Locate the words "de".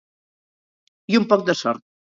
1.53-1.59